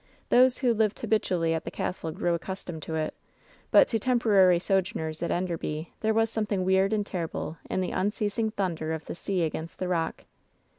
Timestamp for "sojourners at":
4.57-5.29